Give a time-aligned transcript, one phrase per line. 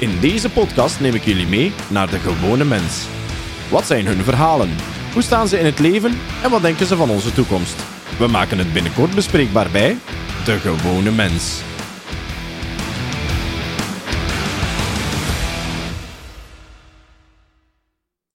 [0.00, 3.06] In deze podcast neem ik jullie mee naar de gewone mens.
[3.70, 4.70] Wat zijn hun verhalen?
[5.12, 7.74] Hoe staan ze in het leven en wat denken ze van onze toekomst?
[8.18, 9.96] We maken het binnenkort bespreekbaar bij
[10.44, 11.62] De Gewone Mens.